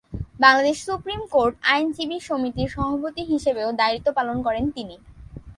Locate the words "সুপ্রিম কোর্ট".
0.87-1.53